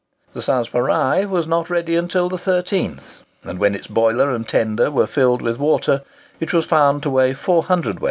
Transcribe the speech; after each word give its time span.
The 0.33 0.41
"Sanspareil" 0.41 1.27
was 1.27 1.45
not 1.45 1.69
ready 1.69 1.95
until 1.95 2.27
the 2.27 2.35
13th; 2.35 3.19
and 3.43 3.59
when 3.59 3.75
its 3.75 3.85
boiler 3.85 4.31
and 4.31 4.47
tender 4.47 4.89
were 4.89 5.05
filled 5.05 5.43
with 5.43 5.57
water, 5.59 6.01
it 6.39 6.53
was 6.53 6.65
found 6.65 7.03
to 7.03 7.11
weigh 7.11 7.35
4 7.35 7.65
cwt. 7.65 7.99